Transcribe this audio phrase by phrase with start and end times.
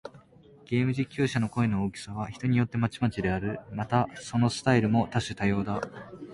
[0.65, 3.59] ゲーム実況者の声の大きさは、人によってまちまちである。
[3.71, 5.79] また、そのスタイルも多種多様だ。